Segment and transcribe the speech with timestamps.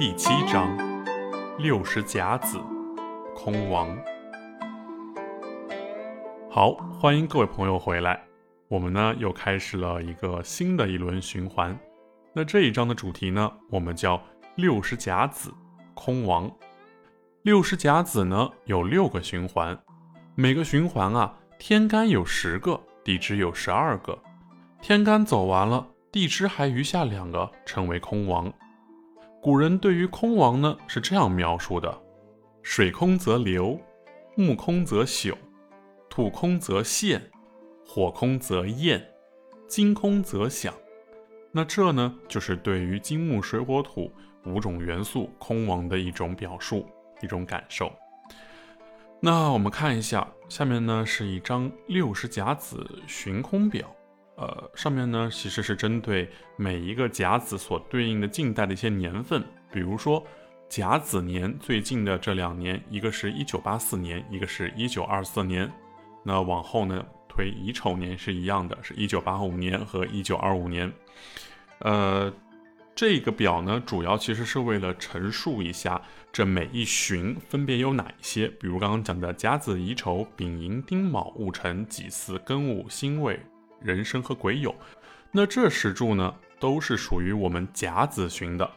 [0.00, 0.74] 第七章：
[1.58, 2.58] 六十甲子，
[3.34, 3.94] 空王。
[6.48, 8.18] 好，欢迎各位朋友回来。
[8.68, 11.78] 我们呢又开始了一个新的一轮循环。
[12.32, 14.18] 那这一章的主题呢，我们叫
[14.54, 15.52] 六十甲子，
[15.92, 16.50] 空王。
[17.42, 19.78] 六十甲子呢有六个循环，
[20.34, 24.18] 每个循环啊，天干有十个，地支有十二个。
[24.80, 28.50] 天干走完了，地支还余下两个，称为空王。
[29.42, 31.98] 古人对于空王呢是这样描述的：
[32.62, 33.80] 水空则流，
[34.36, 35.34] 木空则朽，
[36.10, 37.22] 土空则陷，
[37.86, 39.02] 火空则焰，
[39.66, 40.74] 金空则响。
[41.52, 44.12] 那这呢就是对于金木水火土
[44.44, 46.86] 五种元素空王的一种表述，
[47.22, 47.90] 一种感受。
[49.20, 53.90] 那我们看一下，下面呢是一张六十甲子旬空表。
[54.40, 56.26] 呃，上面呢其实是针对
[56.56, 60.24] 每一个甲子所对应的近代的一些年份，比如说
[60.66, 65.70] 甲子年最近的这两年，一个是一九八四年，一个是一九二四年。
[66.22, 70.90] 那往后呢推乙丑年是一样的，是一九八五年和一九二五年。
[71.80, 72.32] 呃，
[72.94, 76.00] 这个表呢主要其实是为了陈述一下
[76.32, 83.38] 这每一旬分别有哪一些，比如刚刚讲的甲子、乙丑、丙寅、丁卯、戊辰、己巳、庚午、辛未。
[83.80, 84.74] 人生和癸酉，
[85.32, 88.70] 那这十柱呢，都是属于我们甲子旬的。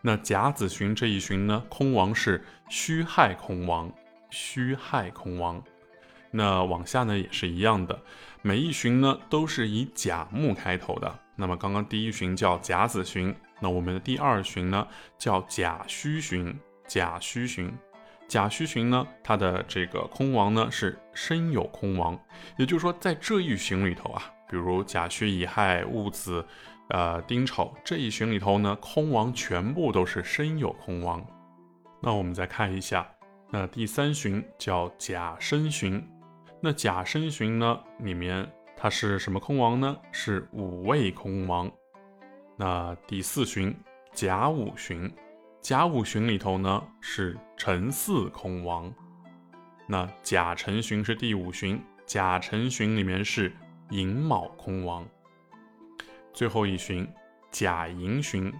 [0.00, 3.92] 那甲子旬这一旬呢，空王是戌亥空王，
[4.30, 5.62] 戌亥空王。
[6.30, 7.98] 那往下呢也是一样的，
[8.42, 11.18] 每一旬呢都是以甲木开头的。
[11.34, 14.86] 那么刚刚第一旬叫甲子旬，那我们的第二旬呢
[15.16, 16.54] 叫甲戌旬，
[16.86, 17.72] 甲戌旬。
[18.28, 22.18] 甲戌旬呢，它的这个空王呢是申酉空王，
[22.58, 24.30] 也就是说在这一旬里头啊。
[24.48, 26.44] 比如甲戌乙亥戊子，
[26.88, 31.24] 呃丁丑这一旬里头呢，空王全部都是身有空王。
[32.00, 33.06] 那我们再看一下，
[33.50, 36.02] 那第三旬叫甲申旬。
[36.60, 39.96] 那甲申旬呢，里面它是什么空王呢？
[40.12, 41.70] 是五位空王。
[42.56, 43.74] 那第四旬
[44.12, 45.12] 甲午旬，
[45.60, 48.92] 甲午旬里头呢是辰巳空王。
[49.86, 53.52] 那甲辰旬是第五旬，甲辰旬里面是。
[53.90, 55.06] 寅卯空王，
[56.32, 57.08] 最后一旬
[57.50, 58.52] 甲寅旬，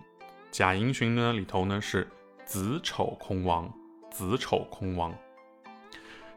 [0.51, 2.09] 甲寅旬呢里头呢是
[2.47, 3.71] 子丑空王，
[4.11, 5.15] 子丑空王。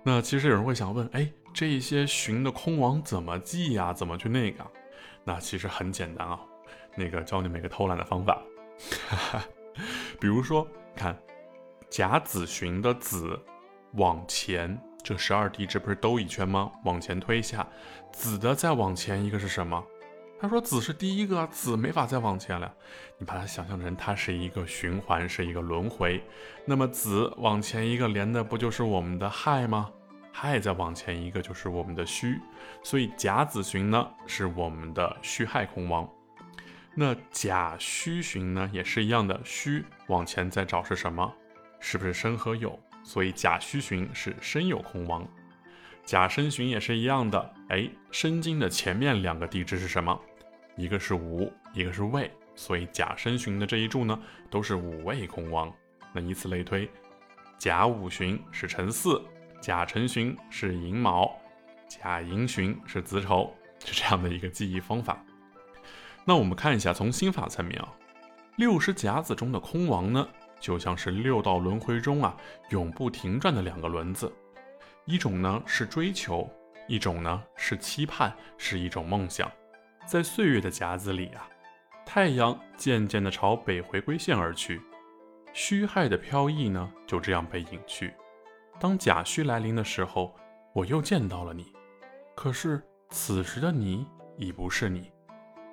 [0.03, 3.93] 那其实有人会想问，哎，这一些旬的空王怎么记呀？
[3.93, 4.65] 怎么去那个？
[5.23, 6.39] 那其实很简单啊，
[6.95, 8.41] 那个教你们一个偷懒的方法，
[10.19, 11.17] 比如说看
[11.89, 13.39] 甲子旬的子
[13.93, 14.77] 往前。
[15.11, 16.71] 这十二地支不是兜一圈吗？
[16.85, 17.67] 往前推一下，
[18.13, 19.83] 子的再往前一个是什么？
[20.39, 22.73] 他说子是第一个，子没法再往前了。
[23.17, 26.23] 你把它想象成它是一个循环，是一个轮回。
[26.63, 29.91] 那么子往前一个连的不就是我们的亥吗？
[30.31, 32.39] 亥再往前一个就是我们的戌。
[32.81, 36.09] 所以甲子旬呢是我们的戌亥空王。
[36.95, 41.33] 那甲戌旬呢也是一样的，戌往前再找是什么？
[41.81, 42.79] 是不是申和酉？
[43.03, 45.27] 所以甲戌旬是申酉空亡，
[46.05, 47.53] 甲申旬也是一样的。
[47.69, 50.19] 哎，申金的前面两个地支是什么？
[50.75, 52.31] 一个是午，一个是未。
[52.53, 54.19] 所以甲申旬的这一柱呢，
[54.49, 55.71] 都是午未空王。
[56.13, 56.89] 那以此类推，
[57.57, 59.23] 甲午旬是辰巳，
[59.61, 61.31] 甲辰旬是寅卯，
[61.87, 65.23] 甲寅旬是子丑，是这样的一个记忆方法。
[66.25, 67.89] 那我们看一下，从心法层面啊，
[68.57, 70.27] 六十甲子中的空王呢？
[70.61, 72.37] 就像是六道轮回中啊，
[72.69, 74.31] 永不停转的两个轮子，
[75.05, 76.49] 一种呢是追求，
[76.87, 79.51] 一种呢是期盼，是一种梦想。
[80.05, 81.49] 在岁月的夹子里啊，
[82.05, 84.79] 太阳渐渐地朝北回归线而去，
[85.51, 88.13] 虚亥的飘逸呢就这样被隐去。
[88.79, 90.33] 当甲戌来临的时候，
[90.73, 91.73] 我又见到了你，
[92.35, 94.07] 可是此时的你
[94.37, 95.11] 已不是你，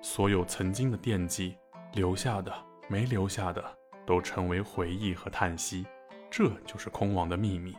[0.02, 1.56] 所有曾经的惦记，
[1.92, 2.52] 留下的
[2.88, 3.77] 没留下的。
[4.08, 5.84] 都成为回忆和叹息，
[6.30, 7.76] 这就是空王的秘密。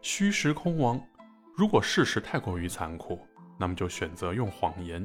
[0.00, 1.04] 虚实空王，
[1.56, 3.18] 如果事实太过于残酷，
[3.58, 5.02] 那么就选择用谎言；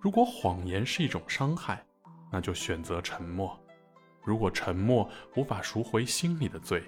[0.00, 1.84] 如果谎言是一种伤害，
[2.30, 3.58] 那就选择沉默；
[4.22, 6.80] 如果沉默无法赎回心里的罪，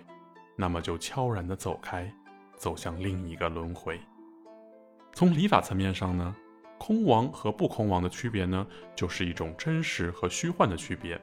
[0.55, 2.09] 那么就悄然地走开，
[2.55, 4.01] 走向另一个轮回。
[5.13, 6.37] 从理法层面上呢，
[6.79, 8.65] 空王和不空王的区别呢，
[8.95, 11.21] 就是一种真实和虚幻的区别。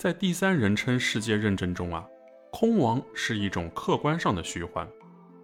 [0.00, 2.02] 在第三人称世界认证中啊，
[2.50, 4.86] 空王是一种客观上的虚幻；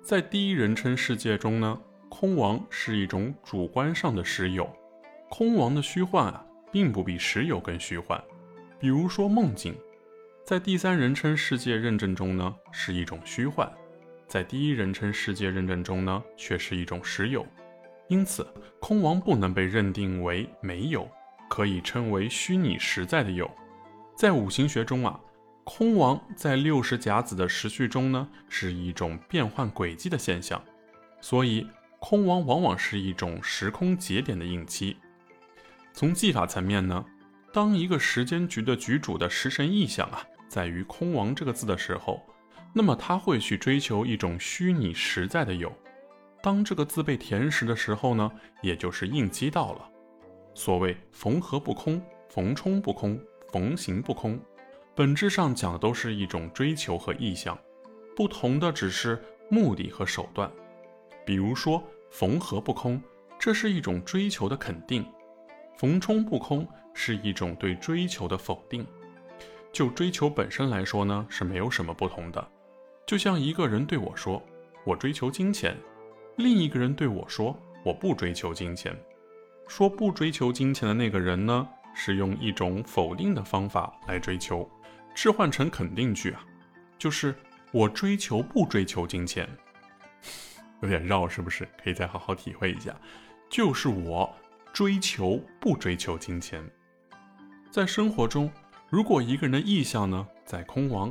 [0.03, 4.67] 在第一人称世界中呢，空王是一种主观上的实有。
[5.29, 6.43] 空王的虚幻啊，
[6.73, 8.19] 并不比实有更虚幻。
[8.81, 9.77] 比如说梦境，
[10.43, 13.71] 在第三人称世界认证中呢是一种虚幻，
[14.27, 17.45] 在第一人称世界认证中呢却是一种实有。
[18.09, 18.47] 因此，
[18.81, 21.07] 空王不能被认定为没有，
[21.51, 23.51] 可以称为虚拟实在的有。
[24.17, 25.21] 在五行学中啊，
[25.63, 30.61] 空王在六十甲子的时序中呢是一种变换轨迹的现象，
[31.21, 31.67] 所以
[31.99, 34.97] 空王往往是一种时空节点的应期。
[35.93, 37.05] 从技法层面呢，
[37.53, 40.25] 当一个时间局的局主的食神意象啊。
[40.49, 42.23] 在于“空亡”这个字的时候，
[42.73, 45.71] 那么他会去追求一种虚拟实在的有。
[46.41, 48.31] 当这个字被填实的时候呢，
[48.63, 49.91] 也就是应激到了。
[50.55, 53.21] 所谓“逢合不空，逢冲不空，
[53.57, 54.39] 缝行不空”，
[54.95, 57.59] 本质上讲的都是一种追求和意向，
[58.15, 59.19] 不同的只是
[59.49, 60.51] 目的和手段。
[61.25, 61.83] 比如说
[62.13, 63.03] “缝合不空”，
[63.41, 65.03] 这是一种追求的肯定
[65.79, 68.87] ；“缝冲不空”是一种对追求的否定。
[69.73, 72.47] 就追求本身来说呢，是没有什么不同的。
[73.07, 74.43] 就像一个人对我说
[74.85, 75.75] “我追求金钱”，
[76.37, 78.95] 另一个人对我说“我不追求金钱”。
[79.67, 81.67] 说不追求金钱的那个人呢，
[81.99, 84.71] 是用一种否定的方法来追求，
[85.15, 86.45] 置换成肯定句啊，
[86.99, 87.35] 就是
[87.73, 89.49] 我追求不追求金钱。
[90.83, 91.67] 有点绕是不是？
[91.83, 92.95] 可以再好好体会一下，
[93.49, 94.31] 就是我
[94.75, 96.63] 追求不追求金钱，
[97.71, 98.53] 在生活中。
[98.91, 101.11] 如果一个人的意向呢在空亡，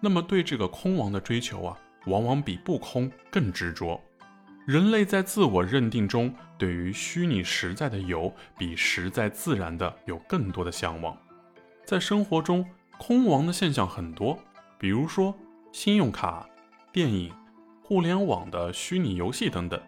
[0.00, 4.02] 那么对这个空亡的追求啊，往往比不空更执着。
[4.66, 11.16] 人类在自我认定中，对于虚拟实在的有，比实在自然的有更多的向往。
[11.84, 12.64] 在生活中，
[12.98, 14.38] 空亡的现象很多，
[14.78, 15.34] 比如说
[15.72, 16.48] 信用卡、
[16.92, 17.32] 电影、
[17.82, 19.80] 互联网的虚拟游戏等等。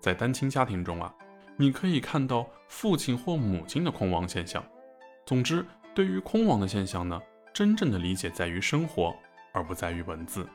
[0.00, 1.14] 在单亲家庭中啊，
[1.56, 4.64] 你可以看到父亲或母亲的空亡现象。
[5.24, 5.64] 总之。
[5.94, 7.18] 对于空亡的现象呢，
[7.54, 9.16] 真正的理解在于生活，
[9.54, 10.46] 而不在于文字。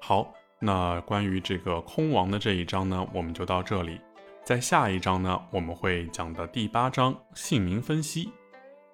[0.00, 4.00] 好，那关于这个空王的这一章呢，我们就到这里。
[4.44, 8.30] 在下一章呢，我们会讲的第八章姓名分析。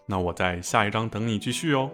[0.06, 1.90] 那我在下一章等你继续哦。